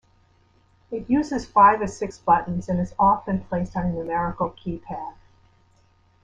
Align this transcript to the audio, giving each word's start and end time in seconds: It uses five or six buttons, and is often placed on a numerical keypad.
It 0.89 1.07
uses 1.11 1.45
five 1.45 1.79
or 1.79 1.85
six 1.85 2.17
buttons, 2.17 2.67
and 2.69 2.79
is 2.79 2.95
often 2.97 3.41
placed 3.43 3.77
on 3.77 3.85
a 3.85 3.93
numerical 3.93 4.49
keypad. 4.49 5.13